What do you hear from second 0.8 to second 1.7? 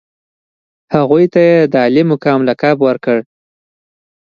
هغوی ته یې